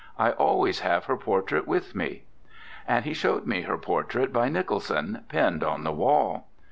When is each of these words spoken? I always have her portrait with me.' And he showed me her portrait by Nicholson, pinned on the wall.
I 0.17 0.31
always 0.31 0.79
have 0.79 1.05
her 1.05 1.15
portrait 1.15 1.67
with 1.67 1.93
me.' 1.93 2.23
And 2.87 3.05
he 3.05 3.13
showed 3.13 3.45
me 3.45 3.61
her 3.61 3.77
portrait 3.77 4.33
by 4.33 4.49
Nicholson, 4.49 5.25
pinned 5.29 5.63
on 5.63 5.83
the 5.83 5.93
wall. 5.93 6.47